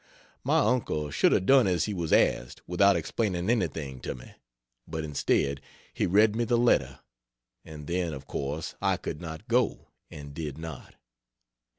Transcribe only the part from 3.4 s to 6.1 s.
anything to me; but instead, he